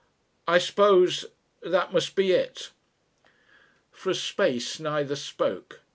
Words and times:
"I 0.47 0.57
suppose... 0.57 1.25
that 1.61 1.93
must 1.93 2.15
be 2.15 2.31
it." 2.31 2.71
For 3.91 4.09
a 4.09 4.15
space 4.15 4.79
neither 4.79 5.15
spoke. 5.15 5.81